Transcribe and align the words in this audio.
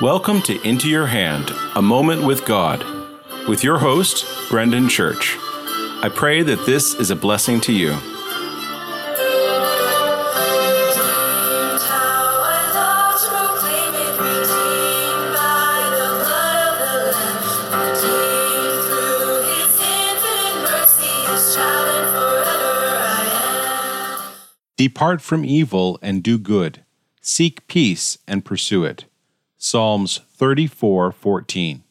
Welcome 0.00 0.42
to 0.42 0.62
Into 0.62 0.88
Your 0.88 1.08
Hand, 1.08 1.50
a 1.74 1.82
moment 1.82 2.24
with 2.24 2.44
God, 2.44 2.84
with 3.48 3.64
your 3.64 3.78
host, 3.78 4.24
Brendan 4.48 4.88
Church. 4.88 5.36
I 5.40 6.08
pray 6.14 6.44
that 6.44 6.64
this 6.66 6.94
is 6.94 7.10
a 7.10 7.16
blessing 7.16 7.60
to 7.62 7.72
you. 7.72 7.96
Depart 24.76 25.20
from 25.20 25.44
evil 25.44 25.98
and 26.00 26.22
do 26.22 26.38
good. 26.38 26.84
Seek 27.20 27.66
peace 27.66 28.16
and 28.28 28.44
pursue 28.44 28.84
it. 28.84 29.07
Psalms 29.60 30.20
34:14. 30.38 31.82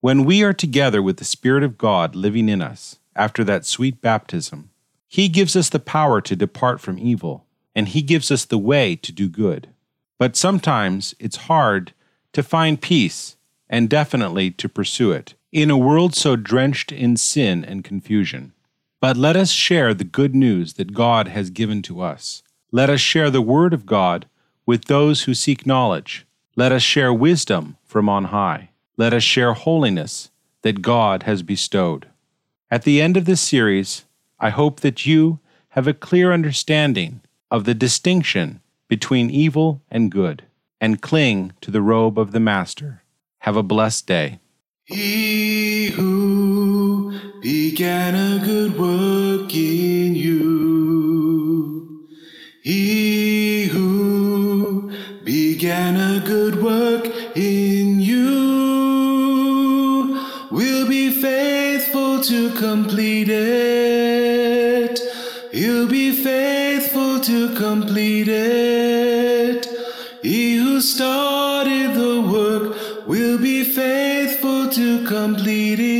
When 0.00 0.24
we 0.24 0.44
are 0.44 0.52
together 0.52 1.02
with 1.02 1.16
the 1.16 1.24
Spirit 1.24 1.64
of 1.64 1.76
God 1.76 2.14
living 2.14 2.48
in 2.48 2.62
us 2.62 3.00
after 3.16 3.42
that 3.42 3.66
sweet 3.66 4.00
baptism, 4.00 4.70
He 5.08 5.26
gives 5.26 5.56
us 5.56 5.68
the 5.68 5.80
power 5.80 6.20
to 6.20 6.36
depart 6.36 6.80
from 6.80 7.00
evil, 7.00 7.44
and 7.74 7.88
He 7.88 8.00
gives 8.00 8.30
us 8.30 8.44
the 8.44 8.58
way 8.58 8.94
to 8.94 9.10
do 9.10 9.28
good. 9.28 9.70
But 10.18 10.36
sometimes 10.36 11.16
it's 11.18 11.48
hard 11.48 11.92
to 12.32 12.44
find 12.44 12.80
peace 12.80 13.34
and 13.68 13.90
definitely 13.90 14.52
to 14.52 14.68
pursue 14.68 15.10
it 15.10 15.34
in 15.50 15.68
a 15.68 15.76
world 15.76 16.14
so 16.14 16.36
drenched 16.36 16.92
in 16.92 17.16
sin 17.16 17.64
and 17.64 17.82
confusion. 17.82 18.52
But 19.00 19.16
let 19.16 19.34
us 19.34 19.50
share 19.50 19.94
the 19.94 20.04
good 20.04 20.36
news 20.36 20.74
that 20.74 20.92
God 20.94 21.26
has 21.26 21.50
given 21.50 21.82
to 21.82 22.02
us. 22.02 22.44
Let 22.70 22.88
us 22.88 23.00
share 23.00 23.30
the 23.30 23.42
Word 23.42 23.74
of 23.74 23.84
God 23.84 24.26
with 24.64 24.84
those 24.84 25.22
who 25.22 25.34
seek 25.34 25.66
knowledge. 25.66 26.24
Let 26.60 26.72
us 26.72 26.82
share 26.82 27.10
wisdom 27.10 27.78
from 27.86 28.10
on 28.10 28.24
high. 28.26 28.68
Let 28.98 29.14
us 29.14 29.22
share 29.22 29.54
holiness 29.54 30.30
that 30.60 30.82
God 30.82 31.22
has 31.22 31.42
bestowed. 31.42 32.08
At 32.70 32.82
the 32.82 33.00
end 33.00 33.16
of 33.16 33.24
this 33.24 33.40
series, 33.40 34.04
I 34.38 34.50
hope 34.50 34.80
that 34.80 35.06
you 35.06 35.38
have 35.70 35.86
a 35.86 35.94
clear 35.94 36.34
understanding 36.34 37.22
of 37.50 37.64
the 37.64 37.72
distinction 37.72 38.60
between 38.88 39.30
evil 39.30 39.80
and 39.90 40.12
good 40.12 40.42
and 40.82 41.00
cling 41.00 41.54
to 41.62 41.70
the 41.70 41.80
robe 41.80 42.18
of 42.18 42.32
the 42.32 42.40
Master. 42.40 43.04
Have 43.38 43.56
a 43.56 43.62
blessed 43.62 44.06
day. 44.06 44.38
He 44.84 45.86
who 45.86 47.40
began 47.40 48.14
a 48.14 48.44
good 48.44 48.78
work 48.78 49.54
in 49.54 50.14
you, 50.14 52.06
he 52.62 53.39
work 56.90 57.06
in 57.36 58.00
you 58.00 58.30
will 60.50 60.88
be 60.88 61.10
faithful 61.10 62.20
to 62.20 62.50
complete 62.56 63.28
it. 63.28 65.00
He'll 65.52 65.88
be 65.88 66.10
faithful 66.12 67.20
to 67.20 67.54
complete 67.54 68.28
it. 68.28 69.66
He 70.22 70.56
who 70.56 70.80
started 70.80 71.94
the 71.94 72.16
work 72.36 73.06
will 73.06 73.38
be 73.38 73.62
faithful 73.64 74.68
to 74.70 75.06
complete 75.06 75.80
it. 75.80 75.90